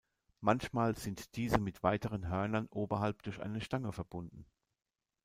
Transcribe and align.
Manchmal 0.39 0.97
sind 0.97 1.35
diese 1.35 1.59
mit 1.59 1.83
weiteren 1.83 2.27
Hörnern 2.27 2.65
oberhalb 2.71 3.21
durch 3.21 3.39
eine 3.39 3.61
Stange 3.61 3.91
verbunden. 3.93 4.47